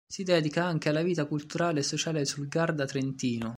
[0.11, 3.49] Si dedica anche alla vita culturale e sociale sul Garda Trentino.